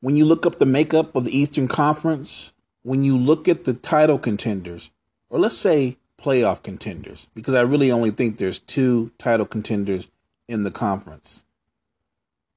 [0.00, 3.74] when you look up the makeup of the Eastern Conference, when you look at the
[3.74, 4.90] title contenders,
[5.28, 10.10] or let's say playoff contenders, because I really only think there's two title contenders
[10.48, 11.44] in the conference.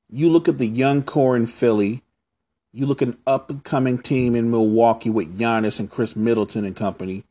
[0.10, 2.04] You look at the young core in Philly,
[2.72, 6.66] you look at an up and coming team in Milwaukee with Giannis and Khris Middleton
[6.66, 7.24] and company.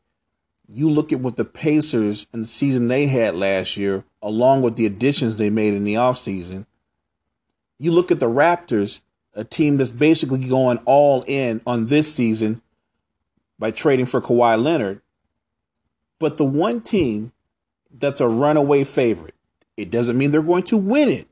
[0.67, 4.75] You look at what the Pacers and the season they had last year, along with
[4.75, 6.65] the additions they made in the offseason.
[7.77, 9.01] You look at the Raptors,
[9.35, 12.61] a team that's basically going all in on this season
[13.59, 15.01] by trading for Kawhi Leonard.
[16.19, 17.31] But the one team
[17.91, 19.35] that's a runaway favorite,
[19.77, 21.27] it doesn't mean they're going to win it.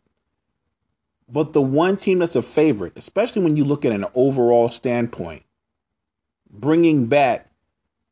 [1.29, 5.43] But the one team that's a favorite, especially when you look at an overall standpoint,
[6.49, 7.47] bringing back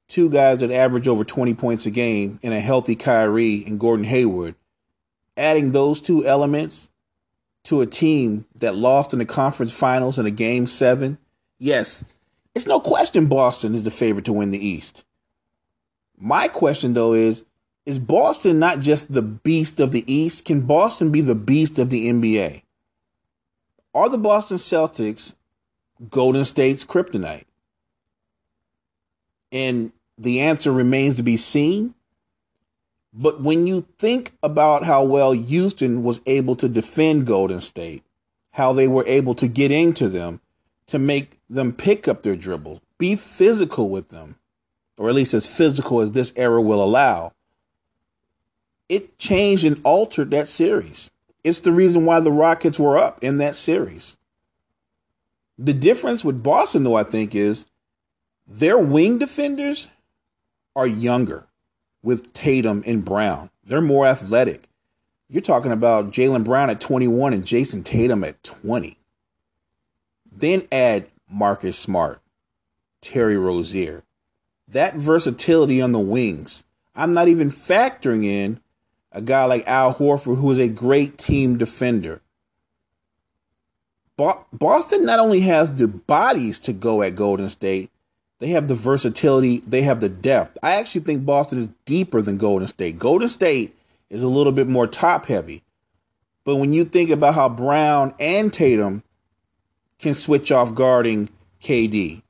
[0.08, 4.06] two guys that average over 20 points a game in a healthy Kyrie and Gordon
[4.06, 4.56] Hayward,
[5.36, 6.90] adding those two elements
[7.66, 11.18] to a team that lost in the conference finals in a game seven,
[11.60, 12.06] yes,
[12.56, 15.06] it's no question Boston is the favorite to win the East.
[16.18, 17.44] My question, though, is
[17.86, 20.46] is Boston not just the beast of the East?
[20.46, 22.62] Can Boston be the beast of the NBA?
[23.96, 25.34] Are the Boston Celtics
[26.10, 27.46] Golden State's kryptonite?
[29.52, 31.96] And the answer remains to be seen.
[33.14, 38.04] But when you think about how well Houston was able to defend Golden State,
[38.52, 40.42] how they were able to get into them,
[40.88, 44.36] to make them pick up their dribble, be physical with them,
[44.98, 47.34] or at least as physical as this era will allow,
[48.90, 51.12] it changed and altered that series.
[51.44, 54.18] It's the reason why the Rockets were up in that series.
[55.58, 57.68] The difference with Boston, though, I think, is
[58.48, 59.90] their wing defenders
[60.76, 61.49] are younger
[62.02, 63.50] with Tatum and Brown.
[63.64, 64.70] They're more athletic.
[65.30, 68.98] You're talking about Jaylen Brown at 21 and Jayson Tatum at 20.
[70.32, 72.22] Then add Marcus Smart,
[73.02, 74.04] Terry Rozier.
[74.68, 76.64] That versatility on the wings.
[76.96, 78.60] I'm not even factoring in
[79.12, 82.22] a guy like Al Horford, who is a great team defender.
[84.18, 87.90] Boston not only has the bodies to go at Golden State,
[88.40, 90.58] they have the versatility, they have the depth.
[90.64, 92.98] I actually think Boston is deeper than Golden State.
[92.98, 93.76] Golden State
[94.10, 95.62] is a little bit more top heavy.
[96.46, 99.04] But when you think about how Brown and Tatum
[100.00, 101.30] can switch off guarding
[101.62, 102.22] KD,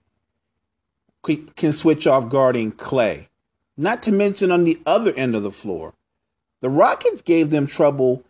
[1.56, 3.28] can switch off guarding Klay,
[3.78, 5.94] not to mention on the other end of the floor,
[6.60, 8.24] the Rockets gave them trouble.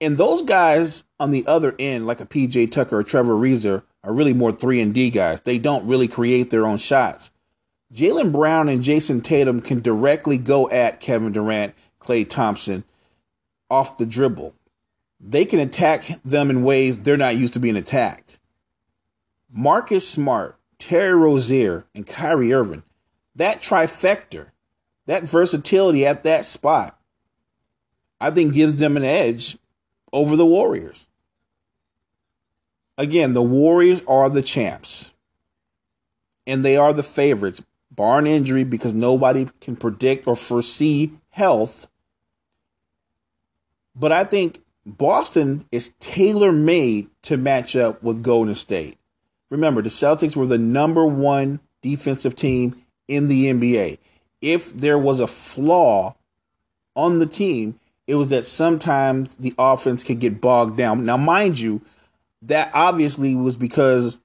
[0.00, 4.12] And those guys on the other end, like a PJ Tucker or Trevor Ariza, are
[4.12, 5.40] really more 3 and D guys.
[5.40, 7.32] They don't really create their own shots.
[7.92, 12.84] Jaylen Brown and Jayson Tatum can directly go at Kevin Durant, Klay Thompson
[13.70, 14.54] off the dribble.
[15.20, 18.38] They can attack them in ways they're not used to being attacked.
[19.50, 22.82] Marcus Smart, Terry Rozier, and Kyrie Irving,
[23.34, 24.48] that trifecta,
[25.06, 26.98] that versatility at that spot,
[28.20, 29.58] I think gives them an edge
[30.12, 31.07] over the Warriors.
[32.98, 35.14] Again, the Warriors are the champs.
[36.46, 41.86] And they are the favorites, barring injury, because nobody can predict or foresee health.
[43.94, 48.98] But I think Boston is tailor made to match up with Golden State.
[49.50, 53.98] Remember, the Celtics were the number one defensive team in the NBA.
[54.40, 56.16] If there was a flaw
[56.96, 61.04] on the team, it was that sometimes the offense could get bogged down.
[61.04, 61.82] Now, mind you,
[62.42, 64.18] that obviously was because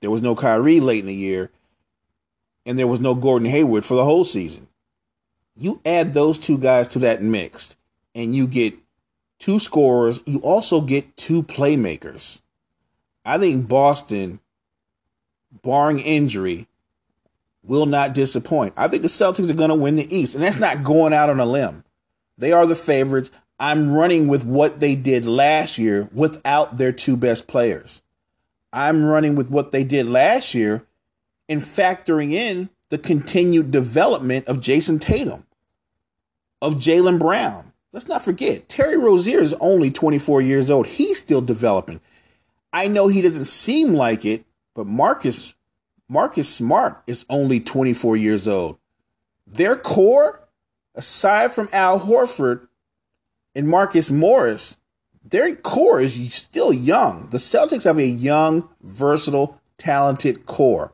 [0.00, 1.50] there was no Kyrie late in the year
[2.66, 4.68] and there was no Gordon Hayward for the whole season.
[5.56, 7.76] You add those two guys to that mix
[8.14, 8.74] and you get
[9.38, 12.40] two scorers, you also get two playmakers.
[13.24, 14.40] I think Boston,
[15.62, 16.66] barring injury,
[17.62, 18.74] will not disappoint.
[18.76, 21.30] I think the Celtics are going to win the East, and that's not going out
[21.30, 21.84] on a limb.
[22.36, 23.30] They are the favorites.
[23.58, 28.02] I'm running with what they did last year without their two best players.
[28.72, 30.84] I'm running with what they did last year
[31.48, 35.46] and factoring in the continued development of Jayson Tatum,
[36.60, 37.72] of Jaylen Brown.
[37.92, 40.86] Let's not forget, Terry Rozier is only 24 years old.
[40.86, 42.00] He's still developing.
[42.72, 45.54] I know he doesn't seem like it, but Marcus
[46.08, 48.78] Marcus Smart is only 24 years old.
[49.46, 50.40] Their core
[50.94, 52.66] aside from Al Horford
[53.54, 54.78] and Marcus Morris,
[55.24, 57.28] their core is still young.
[57.30, 60.92] The Celtics have a young, versatile, talented core.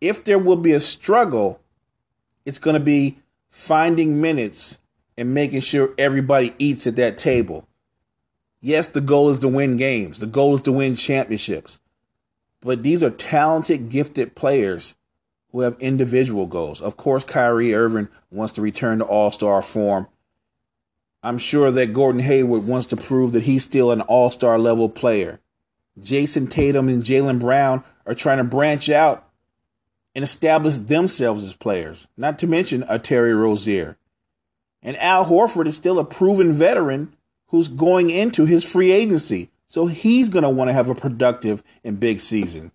[0.00, 1.60] If there will be a struggle,
[2.44, 3.18] it's going to be
[3.50, 4.78] finding minutes
[5.16, 7.66] and making sure everybody eats at that table.
[8.60, 10.18] Yes, the goal is to win games.
[10.18, 11.78] The goal is to win championships.
[12.60, 14.96] But these are talented, gifted players
[15.52, 16.80] who have individual goals.
[16.80, 20.08] Of course, Kyrie Irving wants to return to all star form.
[21.28, 24.88] I'm sure that Gordon Hayward wants to prove that he's still an all star level
[24.88, 25.40] player.
[26.00, 29.28] Jayson Tatum and Jaylen Brown are trying to branch out
[30.14, 33.98] and establish themselves as players, not to mention a Terry Rozier.
[34.82, 37.14] And Al Horford is still a proven veteran
[37.48, 39.50] who's going into his free agency.
[39.68, 42.72] So he's going to want to have a productive and big season.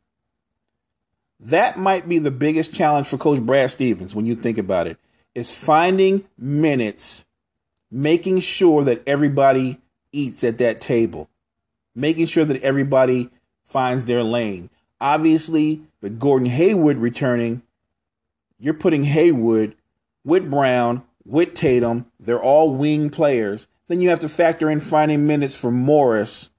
[1.40, 5.00] That might be the biggest challenge for Coach Brad Stevens when you think about it,
[5.34, 7.26] is finding minutes,
[7.94, 9.80] making sure that everybody
[10.12, 11.30] eats at that table,
[11.96, 13.30] making sure that everybody
[13.64, 14.70] finds their lane.
[15.00, 17.62] Obviously, with Gordon Hayward returning,
[18.60, 19.76] you're putting Hayward
[20.26, 22.08] with Brown, with Tatum.
[22.20, 23.68] They're all wing players.
[23.88, 26.52] Then you have to factor in finding minutes for Morris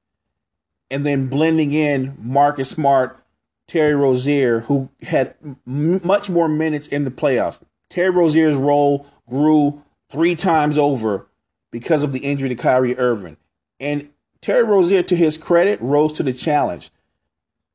[0.91, 3.19] and then blending in Marcus Smart,
[3.67, 5.35] Terry Rozier, who had
[5.67, 7.61] m- much more minutes in the playoffs.
[7.89, 9.83] Terry Rozier's role grew
[10.15, 11.27] three times over
[11.73, 13.37] because of the injury to Kyrie Irving.
[13.81, 14.09] And
[14.41, 16.91] Terry Rozier, to his credit, rose to the challenge.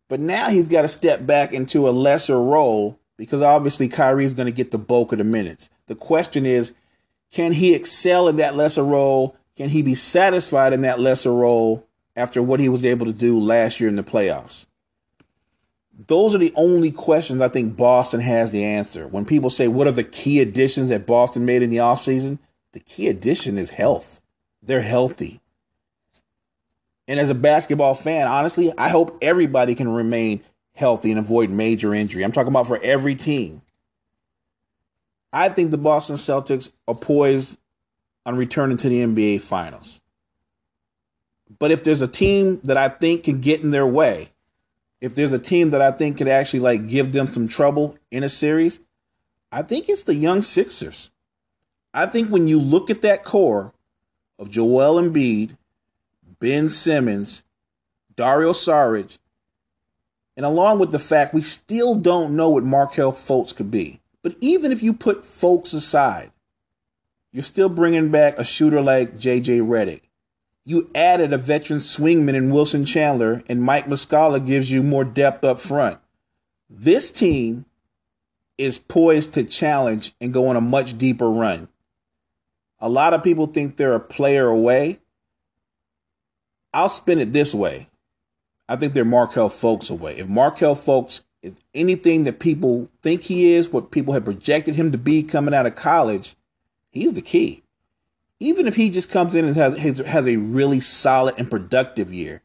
[0.07, 4.33] But now he's got to step back into a lesser role because obviously Kyrie is
[4.33, 5.69] going to get the bulk of the minutes.
[5.87, 6.73] The question is,
[7.31, 9.35] can he excel in that lesser role?
[9.57, 11.85] Can he be satisfied in that lesser role
[12.15, 14.65] after what he was able to do last year in the playoffs?
[16.07, 19.05] Those are the only questions I think Boston has the answer.
[19.05, 22.39] When people say, what are the key additions that Boston made in the offseason?
[22.71, 24.21] The key addition is health.
[24.63, 25.41] They're healthy.
[27.07, 30.41] And as a basketball fan, honestly, I hope everybody can remain
[30.73, 32.23] healthy and avoid major injury.
[32.23, 33.61] I'm talking about for every team.
[35.33, 37.57] I think the Boston Celtics are poised
[38.25, 40.01] on returning to the NBA Finals.
[41.57, 44.29] But if there's a team that I think can get in their way,
[45.01, 48.23] if there's a team that I think could actually like give them some trouble in
[48.23, 48.79] a series,
[49.51, 51.11] I think it's the young Sixers.
[51.93, 53.73] I think when you look at that core
[54.37, 55.55] of Joel Embiid,
[56.39, 57.43] Ben Simmons,
[58.15, 59.17] Dario Saric,
[60.37, 63.99] and along with the fact we still don't know what Markelle Fultz could be.
[64.21, 66.31] But even if you put Fultz aside,
[67.31, 70.01] you're still bringing back a shooter like JJ Redick.
[70.69, 75.43] You added a veteran swingman in Wilson Chandler, and Mike Muscala gives you more depth
[75.43, 75.97] up front.
[76.69, 77.65] This team
[78.55, 81.69] is poised to challenge and go on a much deeper run.
[82.79, 84.99] A lot of people think they're a player away.
[86.71, 87.89] I'll spin it this way.
[88.67, 90.19] I think they're Markelle Fultz away.
[90.19, 94.91] If Markelle Fultz is anything that people think he is, what people have projected him
[94.91, 96.35] to be coming out of college,
[96.91, 97.63] he's the key.
[98.39, 102.41] Even if he just comes in and has has a really solid and productive year,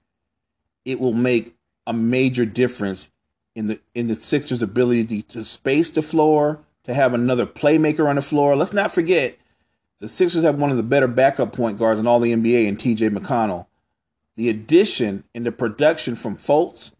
[0.84, 1.54] it will make
[1.86, 3.10] a major difference
[3.54, 8.16] in the in the Sixers' ability to space the floor, to have another playmaker on
[8.16, 8.56] the floor.
[8.56, 9.38] Let's not forget
[10.00, 12.76] the Sixers have one of the better backup point guards in all the NBA in
[12.76, 13.66] TJ McConnell.
[14.36, 16.92] The addition and the production from Fultz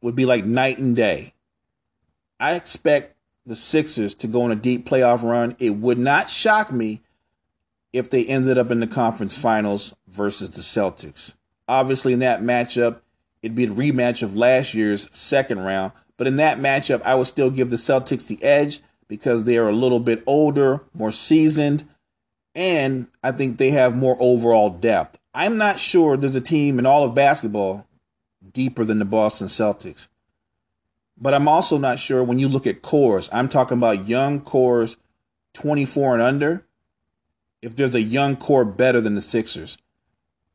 [0.00, 1.34] would be like night and day.
[2.40, 5.56] I expect the Sixers to go on a deep playoff run.
[5.58, 7.02] It would not shock me
[7.92, 11.36] if they ended up in the conference finals versus the Celtics.
[11.66, 13.00] Obviously, in that matchup,
[13.42, 15.92] it'd be a rematch of last year's second round.
[16.16, 19.68] But in that matchup, I would still give the Celtics the edge because they are
[19.68, 21.84] a little bit older, more seasoned,
[22.54, 25.18] and I think they have more overall depth.
[25.34, 27.86] I'm not sure there's a team in all of basketball
[28.52, 30.08] deeper than the Boston Celtics.
[31.16, 34.96] But I'm also not sure when you look at cores, I'm talking about young cores
[35.54, 36.64] 24 and under,
[37.62, 39.78] if there's a young core better than the Sixers.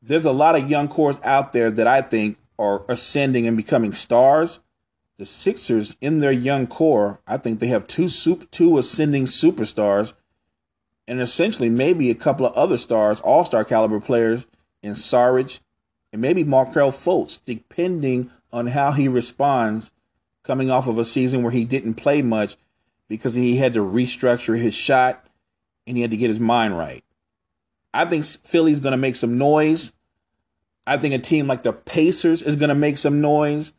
[0.01, 3.93] There's a lot of young cores out there that I think are ascending and becoming
[3.93, 4.59] stars.
[5.17, 10.13] The Sixers, in their young core, I think they have two two ascending superstars,
[11.07, 14.45] and essentially maybe a couple of other stars, all star caliber players
[14.81, 15.61] in Saric
[16.11, 19.91] and maybe Markelle Fultz, depending on how he responds
[20.43, 22.57] coming off of a season where he didn't play much
[23.07, 25.25] because he had to restructure his shot
[25.87, 27.03] and he had to get his mind right.
[27.93, 29.93] I think Philly's going to make some noise.
[30.85, 33.73] I think a team like the Pacers is going to make some noise.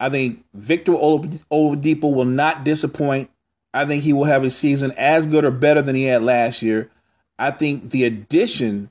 [0.00, 3.30] I think Victor Oladipo will not disappoint.
[3.74, 6.62] I think he will have a season as good or better than he had last
[6.62, 6.90] year.
[7.38, 8.90] I think the addition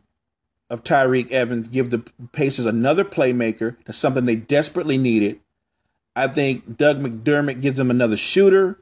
[0.69, 1.99] of Tyreke Evans give the
[2.31, 3.75] Pacers another playmaker.
[3.85, 5.39] That's something they desperately needed.
[6.15, 8.79] I think Doug McDermott gives them another shooter.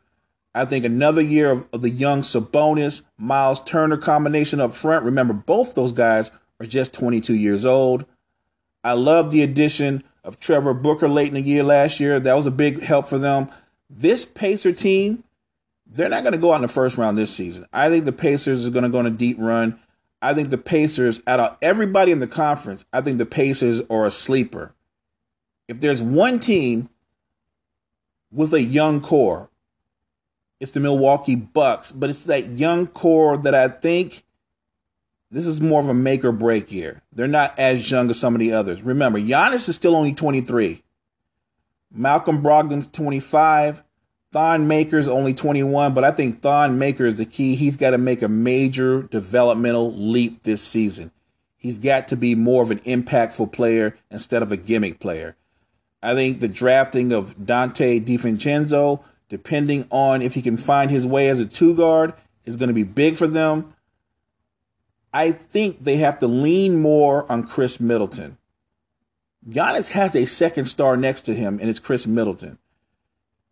[0.55, 5.03] I think another year of, of, the young Sabonis, Miles Turner combination up front.
[5.03, 6.31] Remember, both those guys
[6.61, 8.05] are just 22 years old.
[8.81, 12.21] I love the addition of Trevor Booker late in the year last year.
[12.21, 13.49] That was a big help for them.
[13.89, 15.25] This Pacer team,
[15.85, 17.65] they're not going to go out in the first round this season.
[17.73, 19.77] I think the Pacers are going to go on a deep run.
[20.21, 24.05] I think the Pacers, out of everybody in the conference, I think the Pacers are
[24.05, 24.73] a sleeper.
[25.67, 26.87] If there's one team
[28.31, 29.49] with a young core,
[30.59, 34.23] it's the Milwaukee Bucks, but it's that young core that I think
[35.31, 37.01] this is more of a make or break year.
[37.11, 38.81] They're not as young as some of the others.
[38.81, 40.81] Remember, Giannis is still only 23.
[41.91, 43.83] Malcolm Brogdon's 25.
[44.31, 47.55] Thon Maker's only 21, but I think Thon Maker is the key.
[47.55, 51.11] He's got to make a major developmental leap this season.
[51.55, 55.37] He's got to be more of an impactful player instead of a gimmick player.
[56.03, 59.01] I think the drafting of Donte DiVincenzo,
[59.35, 62.13] depending on if he can find his way as a two guard,
[62.45, 63.73] is going to be big for them.
[65.13, 68.37] I think they have to lean more on Khris Middleton.
[69.49, 72.57] Giannis has a second star next to him, and it's Khris Middleton.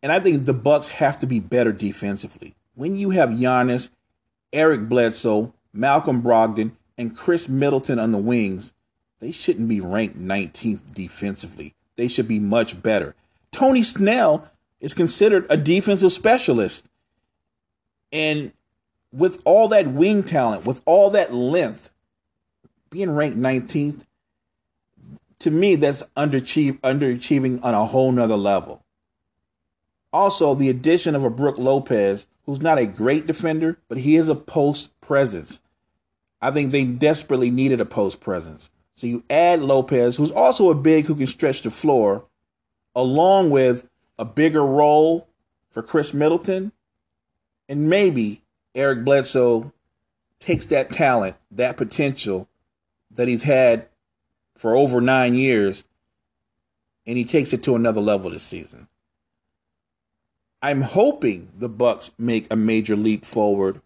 [0.02, 2.56] And I think the Bucks have to be better defensively.
[2.76, 3.90] When you have Giannis,
[4.54, 8.72] Eric Bledsoe, Malcolm Brogdon, and Chris Middleton on the wings,
[9.20, 11.74] they shouldn't be ranked 19th defensively.
[11.98, 13.16] They should be much better.
[13.52, 14.50] Tony Snell
[14.84, 16.88] is considered a defensive specialist.
[18.12, 18.52] And
[19.12, 21.90] with all that wing talent, with all that length,
[22.92, 24.06] being ranked 19th,
[25.40, 28.84] to me, that's underachieve, underachieving on a whole nother level.
[30.12, 34.30] Also, the addition of a Brook Lopez, who's not a great defender, but he is
[34.30, 35.62] a post presence.
[36.42, 38.70] I think they desperately needed a post presence.
[38.96, 42.26] So you add Lopez, who's also a big who can stretch the floor,
[42.96, 43.88] along with
[44.24, 45.28] a bigger role
[45.70, 46.72] for Khris Middleton,
[47.68, 48.42] and maybe
[48.74, 49.74] Eric Bledsoe
[50.40, 52.48] takes that talent, that potential
[53.12, 53.90] that he's had
[54.56, 55.84] for over nine years,
[57.06, 58.88] and he takes it to another level this season.
[60.62, 63.82] I'm hoping the Bucks make a major leap forward.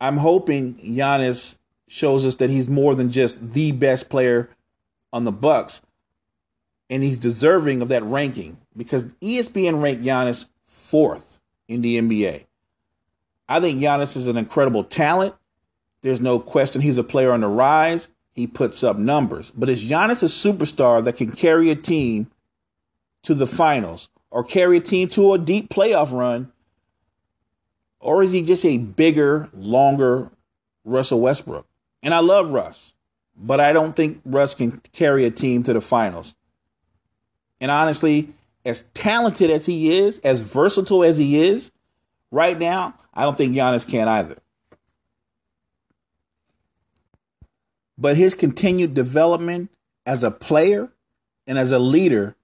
[0.00, 4.48] I'm hoping Giannis shows us that he's more than just the best player
[5.12, 5.82] on the Bucks,
[6.90, 12.44] and he's deserving of that ranking because ESPN ranked Giannis fourth in the NBA.
[13.48, 15.34] I think Giannis is an incredible talent.
[16.02, 18.08] There's no question he's a player on the rise.
[18.32, 19.50] He puts up numbers.
[19.52, 22.28] But is Giannis a superstar that can carry a team
[23.22, 26.52] to the finals or carry a team to a deep playoff run?
[28.00, 30.30] Or is he just a bigger, longer
[30.84, 31.66] Russell Westbrook?
[32.02, 32.94] And I love Russ,
[33.36, 36.34] but I don't think Russ can carry a team to the finals.
[37.60, 38.30] And honestly,
[38.64, 41.72] as talented as he is, as versatile as he is,
[42.30, 44.36] right now, I don't think Giannis can either.
[47.98, 49.70] But his continued development
[50.06, 50.90] as a player
[51.46, 52.34] and as a leader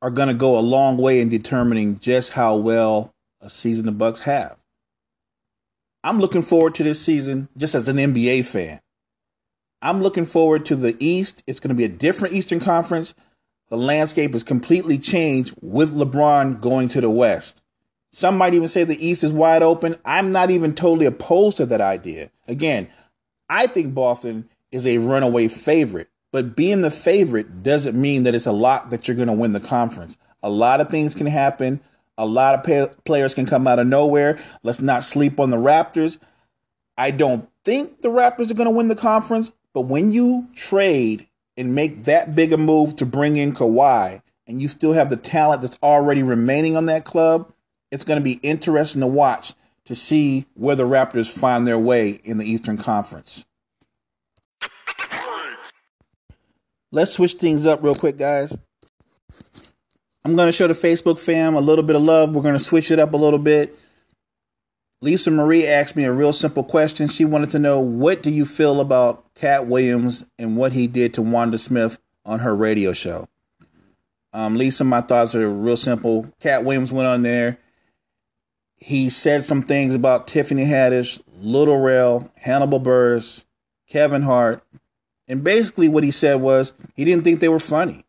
[0.00, 3.92] are going to go a long way in determining just how well a season the
[3.92, 4.56] Bucks have.
[6.04, 8.80] I'm looking forward to this season just as an NBA fan.
[9.80, 11.42] I'm looking forward to the East.
[11.46, 13.14] It's going to be a different Eastern Conference.
[13.72, 17.62] The landscape has completely changed with LeBron going to the West.
[18.10, 19.96] Some might even say the East is wide open.
[20.04, 22.30] I'm not even totally opposed to that idea.
[22.46, 22.86] Again,
[23.48, 28.44] I think Boston is a runaway favorite, but being the favorite doesn't mean that it's
[28.44, 30.18] a lock that you're going to win the conference.
[30.42, 31.80] A lot of things can happen.
[32.18, 34.38] A lot of players can come out of nowhere.
[34.62, 36.18] Let's not sleep on the Raptors.
[36.98, 41.26] I don't think the Raptors are going to win the conference, but when you trade
[41.56, 45.16] and make that big a move to bring in Kawhi, and you still have the
[45.16, 47.52] talent that's already remaining on that club,
[47.90, 49.54] it's going to be interesting to watch
[49.84, 53.44] to see where the Raptors find their way in the Eastern Conference.
[56.90, 58.56] Let's switch things up real quick, guys.
[60.24, 62.34] I'm going to show the Facebook fam a little bit of love.
[62.34, 63.76] We're going to switch it up a little bit.
[65.02, 67.08] Lisa Marie asked me a real simple question.
[67.08, 71.12] She wanted to know what do you feel about Katt Williams and what he did
[71.14, 73.28] to Wanda Smith on her radio show?
[74.32, 76.32] Um, Lisa, my thoughts are real simple.
[76.40, 77.58] Katt Williams went on there
[78.82, 83.44] he said some things about Tiffany Haddish, Little Rel, Hannibal Buress,
[83.88, 84.64] Kevin Hart,
[85.28, 88.04] and basically what he said was he didn't think they were funny.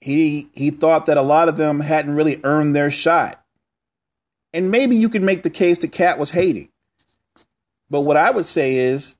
[0.00, 3.41] He he thought that a lot of them hadn't really earned their shot.
[4.54, 6.68] And maybe you could make the case that Katt was hating.
[7.90, 9.16] But what I would say is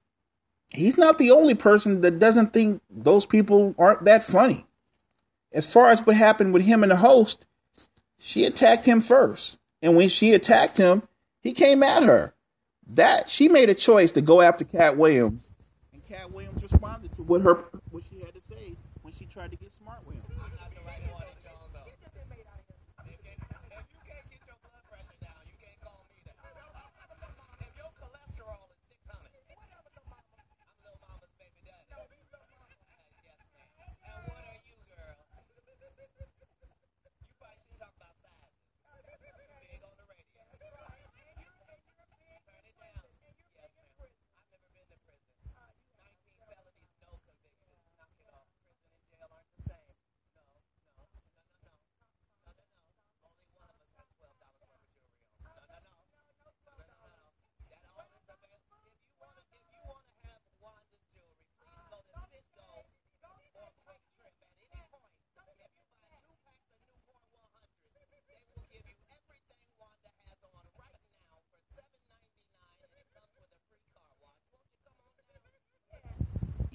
[0.71, 4.67] he's not the only person that doesn't think those people aren't that funny.
[5.53, 7.47] As far as what happened with him and the host,
[8.19, 9.59] she attacked him first.
[9.83, 11.03] And when she attacked him,
[11.41, 12.33] he came at her.
[12.87, 15.43] That she made a choice to go after Katt Williams,
[15.93, 19.51] and Katt Williams responded to what her what she had to say when she tried
[19.51, 19.73] to get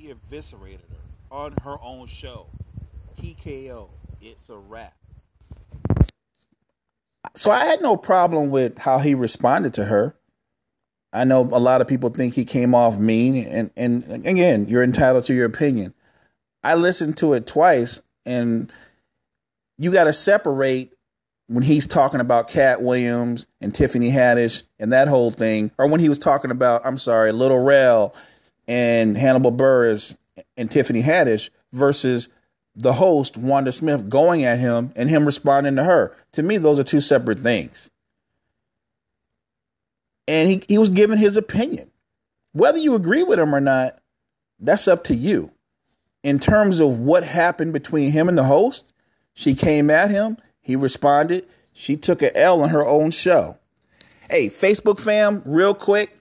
[0.09, 2.47] eviscerated her on her own show.
[3.17, 3.89] TKO.
[4.21, 4.93] It's a wrap.
[7.35, 10.15] So I had no problem with how he responded to her.
[11.13, 14.83] I know a lot of people think he came off mean, and, and again, you're
[14.83, 15.93] entitled to your opinion.
[16.63, 18.71] I listened to it twice, and
[19.77, 20.93] you got to separate
[21.47, 26.01] when he's talking about Katt Williams and Tiffany Haddish and that whole thing, or when
[26.01, 28.13] he was talking about, I'm sorry, Little Rel
[28.67, 30.17] and Hannibal Buress
[30.55, 32.29] and Tiffany Haddish versus
[32.75, 36.15] the host, Wanda Smith, going at him and him responding to her.
[36.33, 37.89] To me, those are two separate things.
[40.27, 41.89] And he, he was giving his opinion.
[42.51, 43.93] Whether you agree with him or not,
[44.59, 45.51] that's up to you.
[46.23, 48.93] In terms of what happened between him and the host,
[49.33, 53.57] she came at him, he responded, she took a L on her own show.
[54.29, 56.17] Hey, Facebook fam, real quick,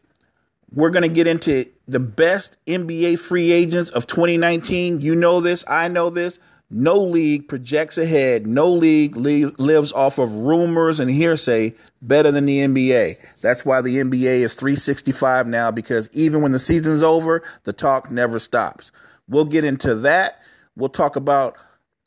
[0.73, 5.01] we're going to get into the best NBA free agents of 2019.
[5.01, 5.65] You know this.
[5.69, 6.39] I know this.
[6.69, 8.45] No league projects ahead.
[8.47, 13.41] No league lives off of rumors and hearsay better than the NBA.
[13.41, 18.11] That's why the NBA is 365 now because even when the season's over, the talk
[18.11, 18.91] never stops.
[19.29, 20.43] We'll get into that.
[20.77, 21.57] We'll talk about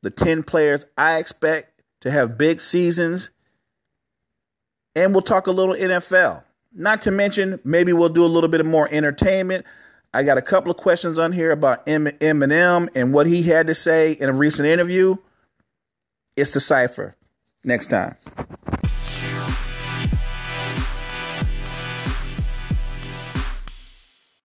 [0.01, 3.31] the 10 players I expect to have big seasons.
[4.93, 6.43] And we'll talk a little NFL.
[6.73, 9.65] Not to mention, maybe we'll do a little bit more entertainment.
[10.13, 13.75] I got a couple of questions on here about Eminem and what he had to
[13.75, 15.17] say in a recent interview.
[16.35, 17.15] It's the Cypher.
[17.63, 18.15] Next time.